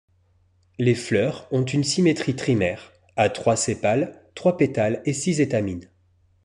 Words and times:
Les 0.79 0.95
fleurs 0.95 1.47
ont 1.51 1.61
une 1.63 1.83
symétrie 1.83 2.35
trimère, 2.35 2.91
à 3.17 3.29
trois 3.29 3.55
sépales, 3.55 4.19
trois 4.33 4.57
pétales 4.57 5.03
et 5.05 5.13
six 5.13 5.39
étamines. 5.41 5.91